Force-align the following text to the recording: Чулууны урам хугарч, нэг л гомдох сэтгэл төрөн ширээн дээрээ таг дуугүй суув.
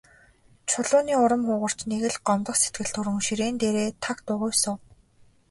Чулууны 0.69 1.13
урам 1.23 1.41
хугарч, 1.47 1.79
нэг 1.89 2.01
л 2.13 2.17
гомдох 2.27 2.55
сэтгэл 2.59 2.89
төрөн 2.93 3.17
ширээн 3.27 3.55
дээрээ 3.61 3.89
таг 4.05 4.17
дуугүй 4.25 4.53
суув. 4.61 4.79